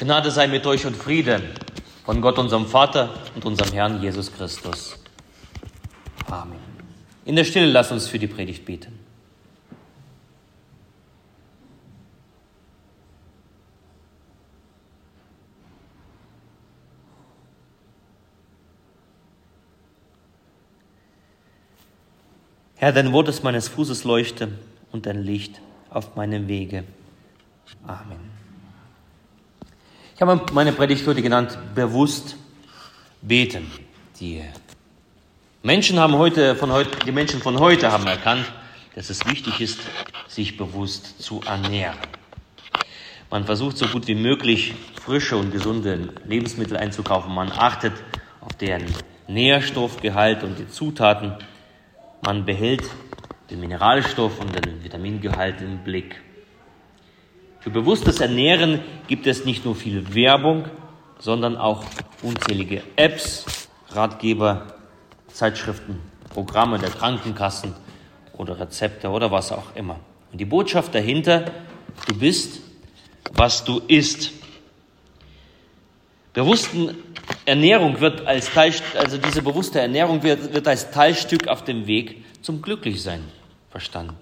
[0.00, 1.42] Gnade sei mit euch und Friede
[2.06, 4.98] von Gott, unserem Vater und unserem Herrn Jesus Christus.
[6.26, 6.58] Amen.
[7.26, 8.98] In der Stille lass uns für die Predigt beten.
[22.76, 24.48] Herr, dein Wort ist meines Fußes Leuchte
[24.92, 25.60] und dein Licht
[25.90, 26.84] auf meinem Wege.
[27.86, 28.39] Amen.
[30.20, 32.36] Ich habe meine Predigt heute genannt, bewusst
[33.22, 33.70] beten.
[34.20, 34.42] Die
[35.62, 38.44] Menschen haben heute, von heute, die Menschen von heute haben erkannt,
[38.94, 39.80] dass es wichtig ist,
[40.28, 41.96] sich bewusst zu ernähren.
[43.30, 47.34] Man versucht so gut wie möglich frische und gesunde Lebensmittel einzukaufen.
[47.34, 47.94] Man achtet
[48.42, 48.84] auf deren
[49.26, 51.32] Nährstoffgehalt und die Zutaten.
[52.20, 52.82] Man behält
[53.48, 56.20] den Mineralstoff und den Vitamingehalt im Blick.
[57.60, 60.64] Für bewusstes Ernähren gibt es nicht nur viel Werbung,
[61.18, 61.84] sondern auch
[62.22, 64.74] unzählige Apps, Ratgeber,
[65.28, 67.74] Zeitschriften, Programme der Krankenkassen
[68.38, 70.00] oder Rezepte oder was auch immer.
[70.32, 71.44] Und die Botschaft dahinter,
[72.06, 72.62] du bist,
[73.32, 74.32] was du isst.
[76.32, 76.96] Bewussten
[77.44, 82.24] Ernährung wird als Teil, also diese bewusste Ernährung wird, wird als Teilstück auf dem Weg
[82.40, 83.22] zum Glücklichsein
[83.70, 84.16] verstanden.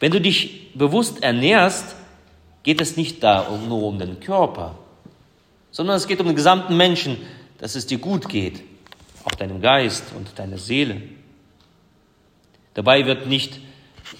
[0.00, 1.94] Wenn du dich bewusst ernährst,
[2.62, 4.76] geht es nicht da nur um den Körper,
[5.70, 7.18] sondern es geht um den gesamten Menschen,
[7.58, 8.62] dass es dir gut geht,
[9.24, 11.02] auch deinem Geist und deiner Seele.
[12.74, 13.60] Dabei wird nicht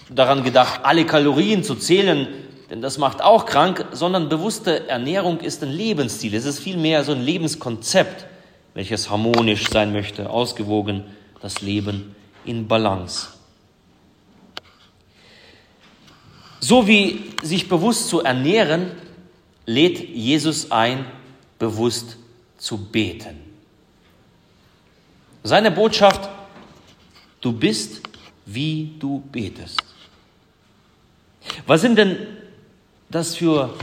[0.09, 2.28] daran gedacht, alle Kalorien zu zählen,
[2.71, 6.34] denn das macht auch krank, sondern bewusste Ernährung ist ein Lebensstil.
[6.34, 8.27] Es ist vielmehr so ein Lebenskonzept,
[8.75, 11.05] welches harmonisch sein möchte, ausgewogen,
[11.41, 13.34] das Leben in Balance.
[16.67, 18.93] So wie sich bewusst zu ernähren,
[19.67, 21.05] lädt Jesus ein,
[21.59, 22.17] bewusst
[22.56, 23.39] zu beten.
[25.43, 26.31] Seine Botschaft,
[27.43, 28.00] du bist,
[28.47, 29.78] wie du betest.
[31.66, 32.16] Was sind denn
[33.11, 33.75] das für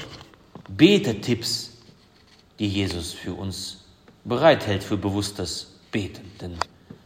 [0.67, 1.77] Betetipps,
[2.57, 3.85] die Jesus für uns
[4.25, 6.31] bereithält für bewusstes Beten?
[6.41, 6.55] Denn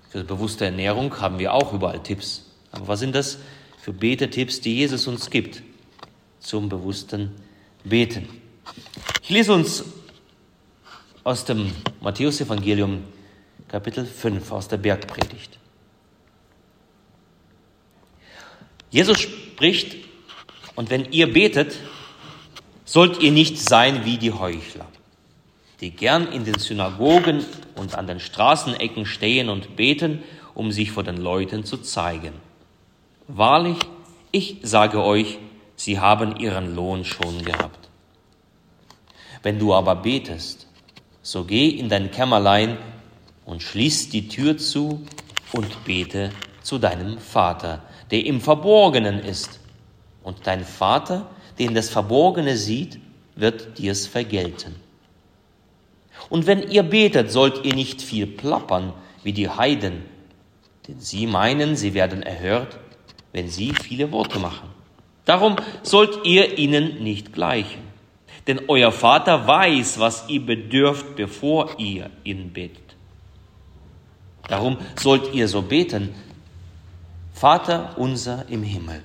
[0.09, 2.45] für bewusste Ernährung haben wir auch überall Tipps.
[2.71, 3.39] Aber was sind das
[3.81, 5.61] für Betetipps, die Jesus uns gibt
[6.45, 7.31] zum bewussten
[7.83, 8.27] Beten?
[9.23, 9.83] Ich lese uns
[11.23, 13.03] aus dem Matthäusevangelium
[13.67, 15.57] Kapitel 5 aus der Bergpredigt.
[18.91, 19.95] Jesus spricht,
[20.75, 21.75] und wenn ihr betet,
[22.85, 24.87] sollt ihr nicht sein wie die Heuchler,
[25.81, 27.43] die gern in den Synagogen
[27.75, 30.23] und an den Straßenecken stehen und beten,
[30.53, 32.33] um sich vor den Leuten zu zeigen.
[33.27, 33.77] Wahrlich,
[34.31, 35.39] ich sage euch,
[35.75, 37.89] sie haben ihren Lohn schon gehabt.
[39.43, 40.67] Wenn du aber betest,
[41.21, 42.77] so geh in dein Kämmerlein
[43.45, 45.05] und schließ die Tür zu
[45.53, 46.31] und bete
[46.61, 49.59] zu deinem Vater, der im Verborgenen ist.
[50.23, 51.27] Und dein Vater,
[51.59, 52.99] den das Verborgene sieht,
[53.35, 54.75] wird dir's vergelten.
[56.29, 58.93] Und wenn ihr betet, sollt ihr nicht viel plappern
[59.23, 60.03] wie die Heiden,
[60.87, 62.79] denn sie meinen, sie werden erhört,
[63.31, 64.69] wenn sie viele Worte machen.
[65.25, 67.83] Darum sollt ihr ihnen nicht gleichen.
[68.47, 72.95] Denn euer Vater weiß, was ihr bedürft, bevor ihr ihn betet.
[74.47, 76.13] Darum sollt ihr so beten,
[77.33, 79.01] Vater unser im Himmel,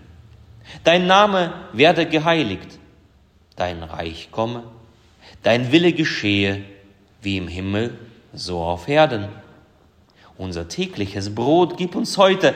[0.85, 2.79] dein Name werde geheiligt,
[3.57, 4.65] dein Reich komme,
[5.43, 6.63] dein Wille geschehe,
[7.23, 7.99] wie im Himmel,
[8.33, 9.29] so auf Erden.
[10.37, 12.55] Unser tägliches Brot gib uns heute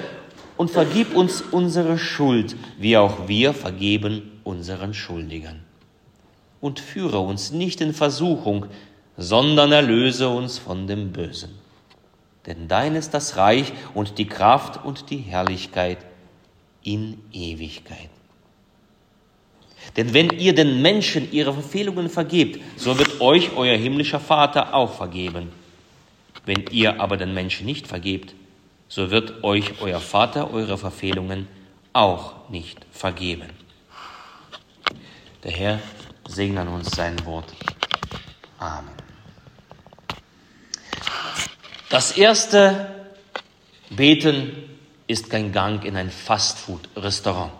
[0.57, 5.63] und vergib uns unsere Schuld, wie auch wir vergeben unseren Schuldigern.
[6.61, 8.67] Und führe uns nicht in Versuchung,
[9.17, 11.51] sondern erlöse uns von dem Bösen.
[12.47, 15.99] Denn dein ist das Reich und die Kraft und die Herrlichkeit
[16.83, 18.11] in Ewigkeit.
[19.97, 24.93] Denn wenn ihr den Menschen ihre Verfehlungen vergebt, so wird euch euer himmlischer Vater auch
[24.95, 25.51] vergeben.
[26.47, 28.35] Wenn ihr aber den Menschen nicht vergebt,
[28.95, 31.49] so wird euch euer Vater eure Verfehlungen
[31.93, 33.51] auch nicht vergeben.
[35.43, 35.81] Der Herr
[36.29, 37.53] segne an uns sein Wort.
[38.61, 38.95] Amen.
[41.91, 42.89] Das erste
[43.91, 44.53] Beten
[45.09, 47.51] ist kein Gang in ein Fastfood-Restaurant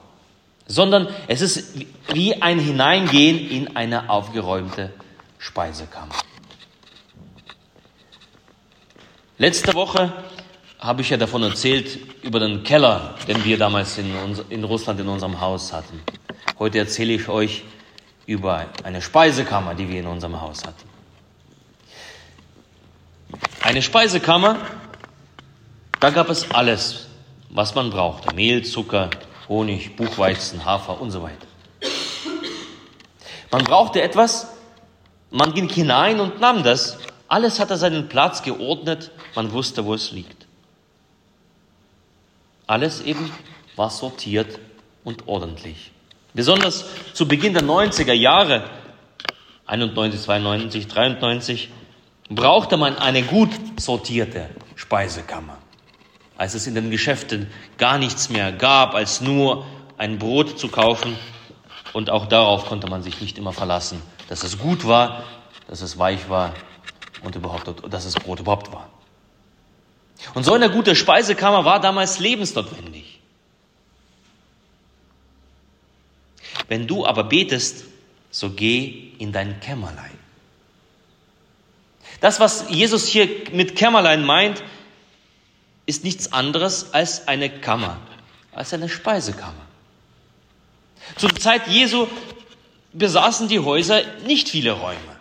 [0.67, 1.85] sondern es ist
[2.15, 4.95] wie ein Hineingehen in eine aufgeräumte
[5.39, 6.15] Speisekammer.
[9.37, 10.11] Letzte Woche
[10.85, 14.15] habe ich ja davon erzählt, über den Keller, den wir damals in,
[14.51, 16.03] in Russland in unserem Haus hatten.
[16.59, 17.63] Heute erzähle ich euch
[18.27, 20.87] über eine Speisekammer, die wir in unserem Haus hatten.
[23.63, 24.59] Eine Speisekammer,
[26.01, 27.07] da gab es alles,
[27.49, 28.35] was man brauchte.
[28.35, 29.09] Mehl, Zucker,
[29.49, 31.47] Honig, Buchweizen, Hafer und so weiter.
[33.51, 34.49] Man brauchte etwas,
[35.31, 36.99] man ging hinein und nahm das.
[37.27, 40.44] Alles hatte seinen Platz geordnet, man wusste, wo es liegt.
[42.67, 43.31] Alles eben
[43.77, 44.59] war sortiert
[45.05, 45.91] und ordentlich.
[46.33, 48.65] Besonders zu Beginn der 90er Jahre,
[49.67, 51.69] 91, 92, 93,
[52.29, 55.59] brauchte man eine gut sortierte Speisekammer.
[56.37, 59.65] Als es in den Geschäften gar nichts mehr gab, als nur
[59.99, 61.17] ein Brot zu kaufen.
[61.93, 65.23] Und auch darauf konnte man sich nicht immer verlassen, dass es gut war,
[65.69, 66.55] dass es weich war
[67.23, 68.91] und überhaupt, dass es Brot überhaupt war.
[70.33, 73.21] Und so eine gute Speisekammer war damals lebensnotwendig.
[76.69, 77.85] Wenn du aber betest,
[78.31, 80.19] so geh in dein Kämmerlein.
[82.21, 84.63] Das, was Jesus hier mit Kämmerlein meint,
[85.87, 88.01] ist nichts anderes als eine Kammer,
[88.53, 89.67] als eine Speisekammer.
[91.17, 92.07] Zur Zeit Jesu
[92.95, 95.14] besaßen die Häuser nicht viele Räume.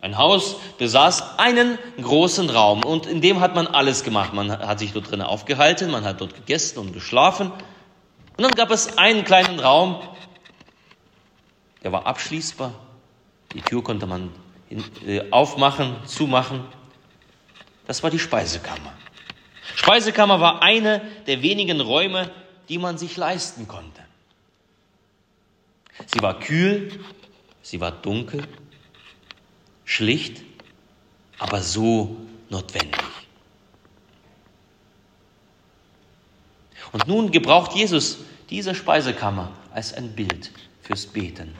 [0.00, 4.32] Ein Haus besaß einen großen Raum und in dem hat man alles gemacht.
[4.32, 7.50] Man hat sich dort drin aufgehalten, man hat dort gegessen und geschlafen.
[8.36, 10.00] Und dann gab es einen kleinen Raum,
[11.82, 12.72] der war abschließbar.
[13.54, 14.30] Die Tür konnte man
[15.04, 16.64] äh, aufmachen, zumachen.
[17.86, 18.92] Das war die Speisekammer.
[19.74, 22.30] Speisekammer war eine der wenigen Räume,
[22.68, 24.02] die man sich leisten konnte.
[26.06, 27.00] Sie war kühl,
[27.62, 28.46] sie war dunkel,
[29.88, 30.42] schlicht,
[31.38, 32.18] aber so
[32.50, 33.00] notwendig.
[36.92, 38.18] Und nun gebraucht Jesus
[38.50, 40.50] diese Speisekammer als ein Bild
[40.82, 41.54] fürs Beten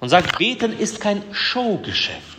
[0.00, 2.38] und sagt, Beten ist kein Showgeschäft,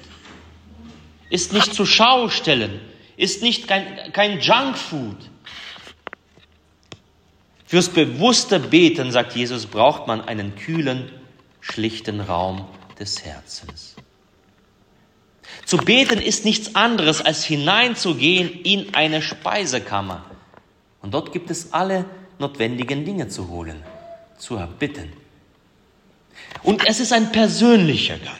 [1.30, 2.82] ist nicht zu Schau stellen,
[3.16, 5.30] ist nicht kein, kein Junkfood.
[7.66, 11.10] Fürs bewusste Beten, sagt Jesus, braucht man einen kühlen,
[11.62, 12.66] schlichten Raum
[13.00, 13.96] des Herzens.
[15.66, 20.26] Zu beten ist nichts anderes, als hineinzugehen in eine Speisekammer.
[21.02, 22.06] Und dort gibt es alle
[22.40, 23.84] notwendigen Dinge zu holen,
[24.38, 25.12] zu erbitten.
[26.64, 28.38] Und es ist ein persönlicher Gang.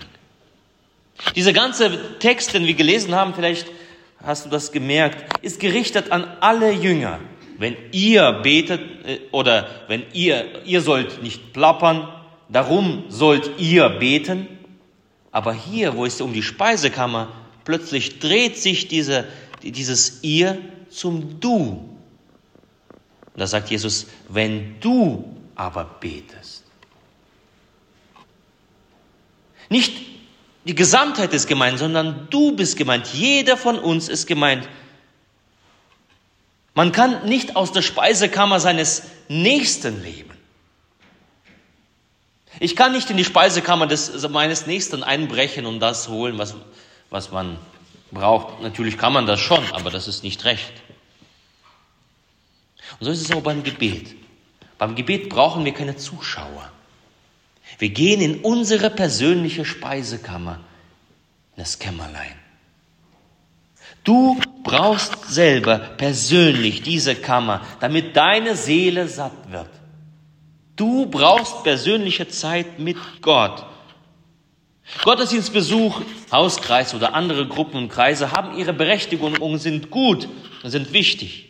[1.36, 3.68] Dieser ganze Text, den wir gelesen haben, vielleicht
[4.24, 7.20] hast du das gemerkt, ist gerichtet an alle Jünger.
[7.58, 12.08] Wenn ihr betet äh, oder wenn ihr, ihr sollt nicht plappern,
[12.50, 14.48] darum sollt ihr beten.
[15.38, 17.32] Aber hier, wo es um die Speisekammer,
[17.64, 19.28] plötzlich dreht sich diese,
[19.62, 20.58] dieses ihr
[20.90, 21.96] zum du.
[23.34, 26.64] Und da sagt Jesus, wenn du aber betest.
[29.70, 29.96] Nicht
[30.66, 33.06] die Gesamtheit ist gemeint, sondern du bist gemeint.
[33.14, 34.68] Jeder von uns ist gemeint.
[36.74, 40.37] Man kann nicht aus der Speisekammer seines Nächsten leben.
[42.60, 46.56] Ich kann nicht in die Speisekammer des, meines Nächsten einbrechen und das holen, was,
[47.10, 47.58] was man
[48.12, 48.62] braucht.
[48.62, 50.74] Natürlich kann man das schon, aber das ist nicht recht.
[53.00, 54.16] Und so ist es auch beim Gebet.
[54.78, 56.72] Beim Gebet brauchen wir keine Zuschauer.
[57.80, 60.60] Wir gehen in unsere persönliche Speisekammer,
[61.56, 62.36] in das Kämmerlein.
[64.04, 69.70] Du brauchst selber persönlich diese Kammer, damit deine Seele satt wird.
[70.78, 73.66] Du brauchst persönliche Zeit mit Gott.
[75.04, 80.30] Gottesdienstbesuch, Hauskreis oder andere Gruppen und Kreise haben ihre Berechtigung und sind gut
[80.64, 81.50] und sind wichtig.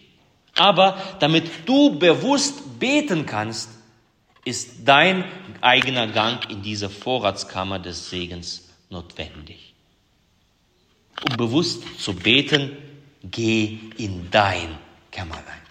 [0.56, 3.70] Aber damit du bewusst beten kannst,
[4.46, 5.26] ist dein
[5.60, 9.74] eigener Gang in diese Vorratskammer des Segens notwendig.
[11.30, 12.78] Um bewusst zu beten,
[13.24, 14.78] geh in dein
[15.12, 15.67] Kämmerlein.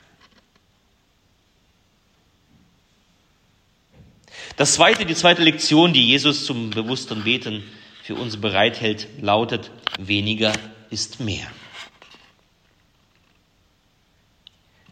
[4.57, 7.63] Das zweite, die zweite Lektion, die Jesus zum bewussten Beten
[8.03, 10.53] für uns bereithält, lautet, weniger
[10.89, 11.47] ist mehr.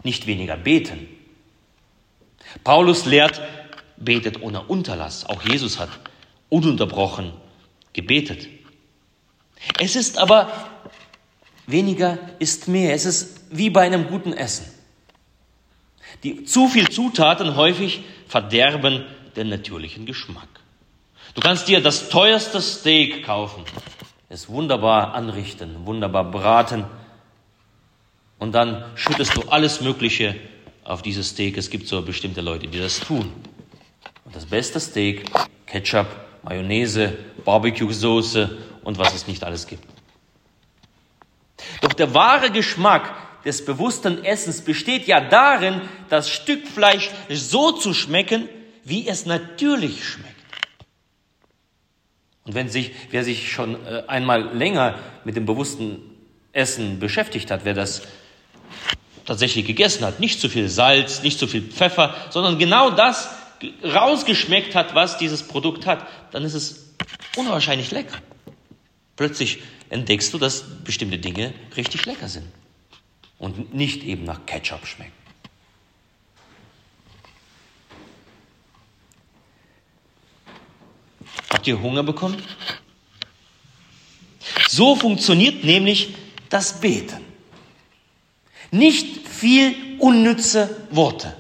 [0.02, 1.08] Nicht weniger beten.
[2.62, 3.40] Paulus lehrt,
[3.96, 5.24] betet ohne Unterlass.
[5.24, 5.88] Auch Jesus hat
[6.50, 7.32] ununterbrochen
[7.94, 8.48] gebetet.
[9.78, 10.52] Es ist aber
[11.66, 12.92] weniger ist mehr.
[12.92, 14.66] Es ist wie bei einem guten Essen.
[16.22, 19.04] Die zu viel Zutaten häufig verderben
[19.36, 20.48] den natürlichen Geschmack.
[21.34, 23.64] Du kannst dir das teuerste Steak kaufen,
[24.28, 26.84] es wunderbar anrichten, wunderbar braten
[28.38, 30.36] und dann schüttest du alles Mögliche
[30.84, 31.56] auf dieses Steak.
[31.56, 33.32] Es gibt so bestimmte Leute, die das tun.
[34.24, 35.24] Und das beste Steak
[35.66, 36.06] Ketchup,
[36.42, 39.84] Mayonnaise, Barbecue-Soße und was es nicht alles gibt.
[41.80, 43.12] Doch der wahre Geschmack
[43.44, 48.48] des bewussten Essens besteht ja darin, das Stück Fleisch so zu schmecken,
[48.84, 50.34] wie es natürlich schmeckt.
[52.44, 55.98] Und wenn sich, wer sich schon äh, einmal länger mit dem bewussten
[56.52, 58.02] Essen beschäftigt hat, wer das
[59.24, 63.30] tatsächlich gegessen hat, nicht zu viel Salz, nicht zu viel Pfeffer, sondern genau das
[63.82, 66.94] rausgeschmeckt hat, was dieses Produkt hat, dann ist es
[67.36, 68.18] unwahrscheinlich lecker.
[69.16, 72.46] Plötzlich entdeckst du, dass bestimmte Dinge richtig lecker sind
[73.38, 75.23] und nicht eben nach Ketchup schmecken.
[81.54, 82.42] Habt ihr Hunger bekommen?
[84.68, 86.16] So funktioniert nämlich
[86.48, 87.20] das Beten.
[88.72, 91.36] Nicht viel unnütze Worte.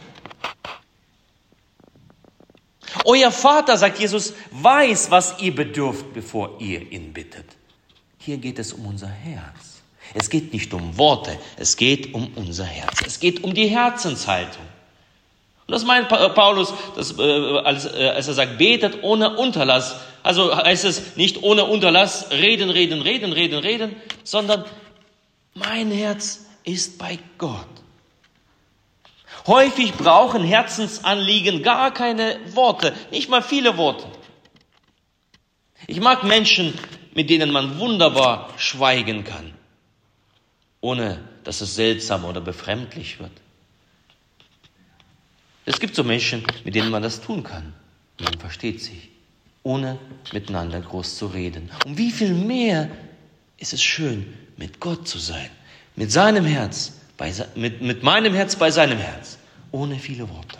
[3.04, 7.46] Euer Vater, sagt Jesus, weiß, was ihr bedürft, bevor ihr ihn bittet.
[8.18, 9.82] Hier geht es um unser Herz.
[10.14, 13.02] Es geht nicht um Worte, es geht um unser Herz.
[13.04, 14.64] Es geht um die Herzenshaltung.
[15.66, 19.96] Und das meint Paulus, dass, äh, als, äh, als er sagt, betet ohne Unterlass.
[20.22, 24.64] Also heißt es nicht ohne Unterlass reden, reden, reden, reden, reden, sondern
[25.54, 27.66] mein Herz ist bei Gott.
[29.46, 34.06] Häufig brauchen Herzensanliegen gar keine Worte, nicht mal viele Worte.
[35.86, 36.72] Ich mag Menschen,
[37.14, 39.52] mit denen man wunderbar schweigen kann,
[40.80, 43.32] ohne dass es seltsam oder befremdlich wird.
[45.66, 47.72] Es gibt so Menschen, mit denen man das tun kann.
[48.20, 49.08] Man versteht sich,
[49.62, 49.98] ohne
[50.32, 51.70] miteinander groß zu reden.
[51.84, 52.90] Und wie viel mehr
[53.58, 55.50] ist es schön, mit Gott zu sein,
[55.96, 59.38] mit seinem Herz, bei, mit, mit meinem Herz bei seinem Herz,
[59.72, 60.58] ohne viele Worte.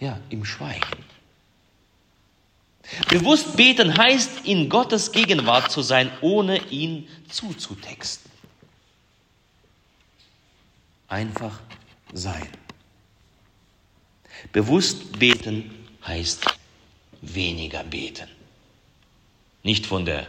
[0.00, 1.04] Ja, im Schweigen.
[3.08, 8.30] Bewusst beten heißt, in Gottes Gegenwart zu sein, ohne ihn zuzutexten.
[11.08, 11.58] Einfach
[12.12, 12.48] sein.
[14.52, 15.70] Bewusst beten
[16.06, 16.40] heißt
[17.20, 18.28] weniger beten.
[19.62, 20.26] Nicht von der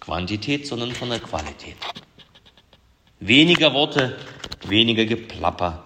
[0.00, 1.76] Quantität, sondern von der Qualität.
[3.20, 4.16] Weniger Worte,
[4.66, 5.84] weniger Geplapper,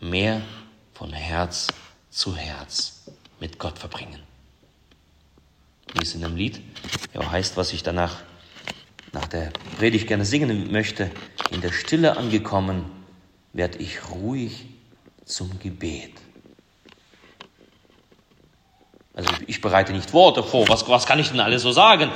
[0.00, 0.42] mehr
[0.94, 1.68] von Herz
[2.10, 3.04] zu Herz
[3.38, 4.20] mit Gott verbringen.
[5.92, 6.60] Wie es in dem Lied
[7.14, 8.22] ja heißt, was ich danach
[9.12, 11.10] nach der Predigt gerne singen möchte,
[11.50, 12.84] in der Stille angekommen,
[13.52, 14.66] werde ich ruhig
[15.24, 16.12] zum Gebet.
[19.16, 20.68] Also ich bereite nicht Worte vor.
[20.68, 22.12] Was, was kann ich denn alles so sagen?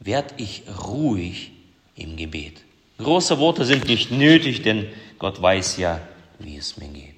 [0.00, 1.52] Werd ich ruhig
[1.94, 2.62] im Gebet.
[2.98, 6.00] Große Worte sind nicht nötig, denn Gott weiß ja,
[6.38, 7.14] wie es mir geht.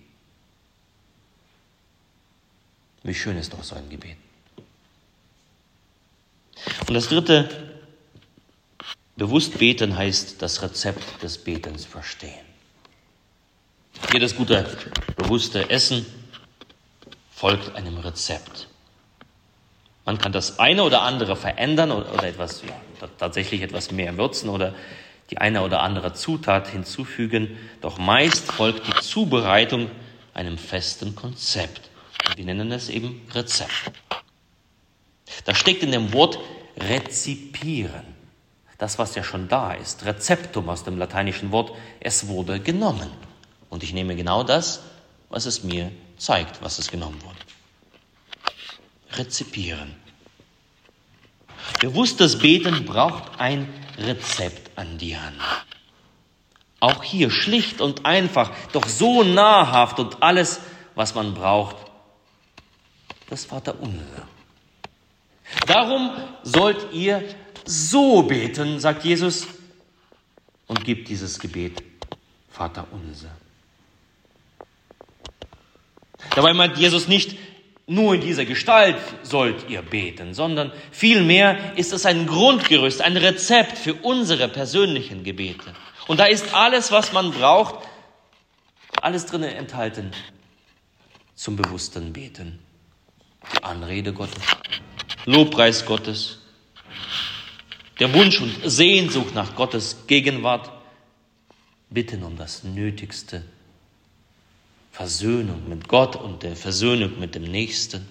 [3.05, 4.17] Wie schön ist doch so ein Gebet.
[6.87, 7.49] Und das dritte,
[9.17, 12.47] bewusst beten heißt das Rezept des Betens verstehen.
[14.13, 14.77] Jedes gute,
[15.17, 16.07] bewusste Essen
[17.31, 18.69] folgt einem Rezept.
[20.05, 24.75] Man kann das eine oder andere verändern oder etwas, ja, tatsächlich etwas mehr würzen oder
[25.31, 29.91] die eine oder andere Zutat hinzufügen, doch meist folgt die Zubereitung
[30.35, 31.91] einem festen Konzept.
[32.37, 33.93] Wir nennen es eben Rezept.
[35.45, 36.39] Da steckt in dem Wort
[36.77, 38.03] rezipieren.
[38.79, 40.05] Das, was ja schon da ist.
[40.05, 43.11] Rezeptum aus dem lateinischen Wort, es wurde genommen.
[43.71, 44.83] Und ich nehme genau das,
[45.29, 47.39] was es mir zeigt, was es genommen wurde
[49.17, 49.95] rezipieren.
[51.81, 55.37] Bewusstes Beten braucht ein Rezept an die Hand.
[56.81, 60.61] Auch hier schlicht und einfach, doch so nahrhaft und alles,
[60.95, 61.77] was man braucht,
[63.31, 64.29] das Vaterunser.
[65.67, 66.11] Darum
[66.43, 67.23] sollt ihr
[67.65, 69.47] so beten, sagt Jesus,
[70.67, 71.83] und gibt dieses Gebet
[72.51, 73.31] Vaterunser.
[76.35, 77.37] Dabei meint Jesus nicht,
[77.87, 83.77] nur in dieser Gestalt sollt ihr beten, sondern vielmehr ist es ein Grundgerüst, ein Rezept
[83.77, 85.73] für unsere persönlichen Gebete.
[86.07, 87.87] Und da ist alles, was man braucht,
[89.01, 90.13] alles drin enthalten
[91.35, 92.61] zum bewussten Beten.
[93.53, 94.43] Die Anrede Gottes,
[95.27, 96.39] Lobpreis Gottes,
[97.99, 100.71] der Wunsch und Sehnsucht nach Gottes Gegenwart,
[101.91, 103.45] Bitten um das Nötigste
[104.93, 108.07] Versöhnung mit Gott und der Versöhnung mit dem Nächsten,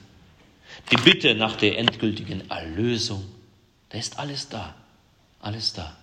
[0.92, 3.24] die Bitte nach der endgültigen Erlösung,
[3.90, 4.76] da ist alles da,
[5.40, 5.96] alles da.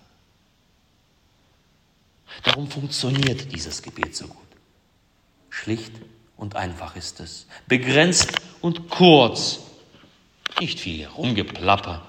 [2.43, 4.47] Darum funktioniert dieses Gebet so gut.
[5.49, 5.91] Schlicht
[6.37, 8.31] und einfach ist es, begrenzt
[8.61, 9.59] und kurz,
[10.61, 12.07] nicht viel Rumgeplapper.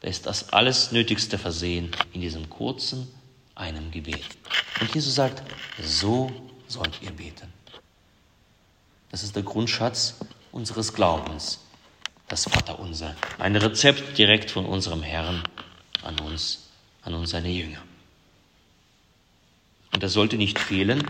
[0.00, 3.08] Da ist das alles Nötigste versehen in diesem kurzen,
[3.54, 4.26] einem Gebet.
[4.80, 5.42] Und Jesus sagt,
[5.82, 6.30] so
[6.66, 7.61] sollt ihr beten.
[9.12, 10.16] Das ist der Grundschatz
[10.52, 11.60] unseres Glaubens,
[12.28, 13.14] das Vaterunser.
[13.38, 15.44] Ein Rezept direkt von unserem Herrn
[16.02, 16.70] an uns,
[17.02, 17.82] an uns seine Jünger.
[19.92, 21.04] Und das sollte nicht fehlen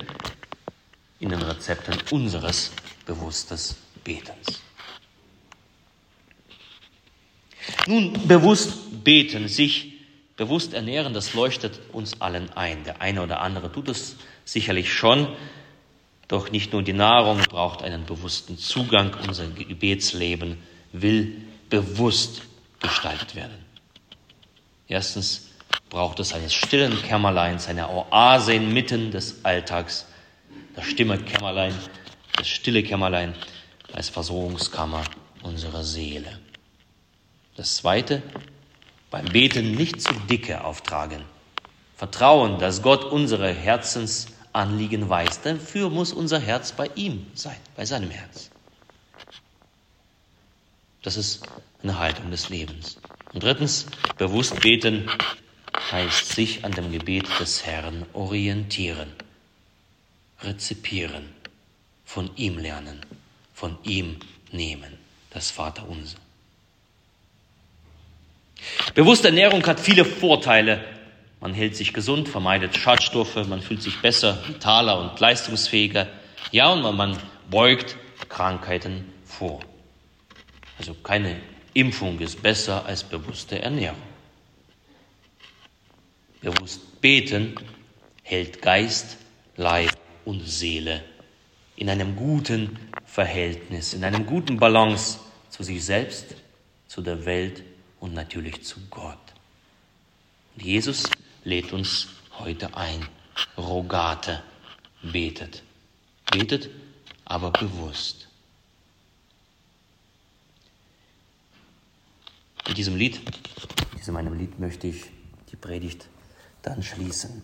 [1.20, 2.72] in den Rezepten unseres
[3.06, 4.60] bewusstes Betens.
[7.86, 9.92] Nun, bewusst beten, sich
[10.36, 12.82] bewusst ernähren, das leuchtet uns allen ein.
[12.82, 15.28] Der eine oder andere tut es sicherlich schon,
[16.32, 19.14] doch nicht nur die Nahrung braucht einen bewussten Zugang.
[19.28, 20.56] Unser Gebetsleben
[20.92, 22.42] will bewusst
[22.80, 23.58] gestaltet werden.
[24.88, 25.50] Erstens
[25.90, 30.06] braucht es eines stillen Kämmerleins, eine Oase inmitten des Alltags.
[30.74, 31.74] Das stimme Kämmerlein,
[32.36, 33.34] das stille Kämmerlein
[33.92, 35.04] als Versorgungskammer
[35.42, 36.38] unserer Seele.
[37.56, 38.22] Das zweite,
[39.10, 41.24] beim Beten nicht zu dicke auftragen.
[41.94, 43.52] Vertrauen, dass Gott unsere
[44.52, 45.42] Herzensanliegen weiß.
[45.42, 48.50] Dafür muss unser Herz bei ihm sein, bei seinem Herz.
[51.02, 51.42] Das ist
[51.82, 52.98] eine Haltung des Lebens.
[53.32, 53.86] Und drittens,
[54.18, 55.10] bewusst beten
[55.90, 59.10] heißt sich an dem Gebet des Herrn orientieren,
[60.42, 61.28] rezipieren,
[62.04, 63.00] von ihm lernen,
[63.54, 64.18] von ihm
[64.52, 64.98] nehmen,
[65.30, 66.18] das Vaterunser.
[68.94, 70.84] Bewusste Ernährung hat viele Vorteile.
[71.42, 76.06] Man hält sich gesund, vermeidet Schadstoffe, man fühlt sich besser, vitaler und leistungsfähiger.
[76.52, 77.18] Ja, und man
[77.50, 77.96] beugt
[78.28, 79.60] Krankheiten vor.
[80.78, 81.40] Also keine
[81.74, 84.00] Impfung ist besser als bewusste Ernährung.
[86.40, 87.56] Bewusst beten
[88.22, 89.16] hält Geist,
[89.56, 91.02] Leib und Seele
[91.74, 95.18] in einem guten Verhältnis, in einem guten Balance
[95.50, 96.36] zu sich selbst,
[96.86, 97.64] zu der Welt
[97.98, 99.18] und natürlich zu Gott.
[100.54, 101.04] Und Jesus
[101.44, 103.06] lädt uns heute ein.
[103.56, 104.42] Rogate,
[105.02, 105.62] betet.
[106.30, 106.70] Betet,
[107.24, 108.28] aber bewusst.
[112.68, 113.20] Mit diesem Lied,
[113.98, 115.04] diesem einem Lied möchte ich
[115.50, 116.08] die Predigt
[116.62, 117.42] dann schließen.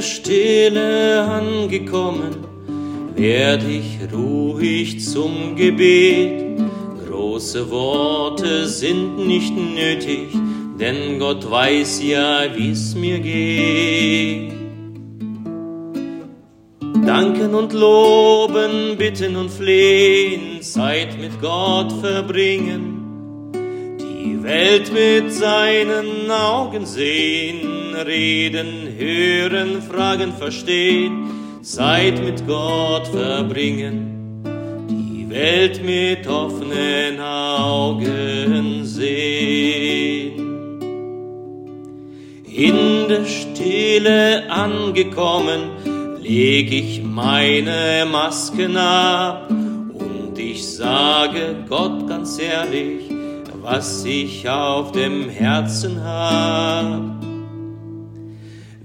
[0.00, 2.36] Der Stille angekommen,
[3.16, 6.58] werd ich ruhig zum Gebet.
[7.06, 10.28] Große Worte sind nicht nötig,
[10.78, 14.52] denn Gott weiß ja, wie's mir geht.
[17.06, 22.99] Danken und loben, bitten und flehen, Zeit mit Gott verbringen,
[24.30, 31.30] die Welt mit seinen Augen sehen reden, hören, fragen, verstehen,
[31.62, 34.44] Zeit mit Gott verbringen,
[34.88, 40.38] die Welt mit offenen Augen sehen.
[42.46, 45.70] In der Stille angekommen,
[46.22, 53.09] leg ich meine Masken ab und ich sage Gott ganz ehrlich,
[53.70, 57.22] was ich auf dem Herzen hab.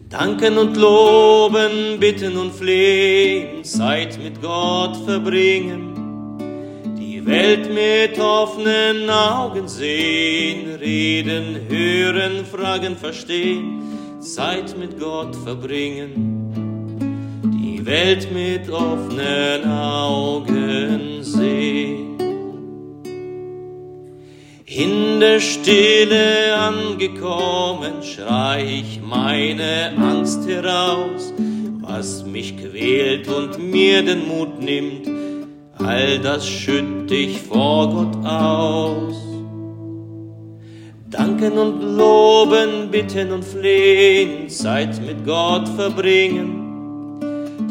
[0.09, 6.37] Danken und loben, bitten und flehen, Zeit mit Gott verbringen,
[6.99, 13.81] die Welt mit offenen Augen sehen, reden, hören, fragen, verstehen,
[14.19, 16.13] Zeit mit Gott verbringen,
[17.59, 22.04] die Welt mit offenen Augen sehen.
[24.77, 31.33] In der Stille angekommen, schrei ich meine Angst heraus,
[31.79, 35.07] was mich quält und mir den Mut nimmt,
[35.77, 39.15] all das schütt ich vor Gott aus.
[41.09, 47.21] Danken und loben, bitten und flehen, Zeit mit Gott verbringen,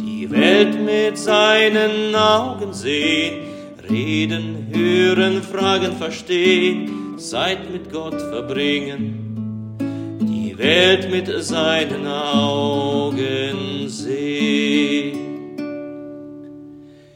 [0.01, 3.54] die Welt mit seinen Augen sehen,
[3.91, 9.77] Reden, hören, fragen, verstehen, Zeit mit Gott verbringen,
[10.21, 15.19] die Welt mit seinen Augen sehen.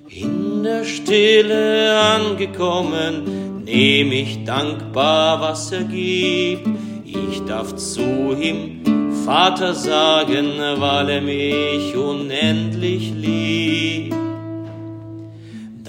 [0.09, 6.69] In der Stille angekommen, nehm ich dankbar, was er gibt.
[7.05, 8.83] Ich darf zu ihm
[9.25, 14.18] Vater sagen, weil er mich unendlich liebt.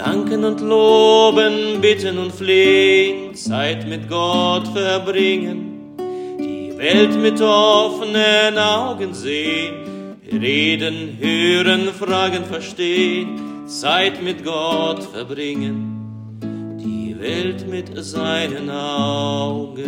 [0.04, 5.94] Danken und loben, bitten und flehen, Zeit mit Gott verbringen,
[6.38, 17.20] die Welt mit offenen Augen sehen, reden, hören, fragen, verstehen, Zeit mit Gott verbringen, die
[17.20, 19.82] Welt mit seinen Augen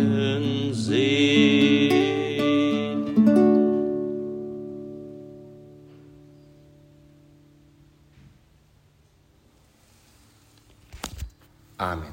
[0.73, 2.32] sehen.
[11.91, 12.12] Amén.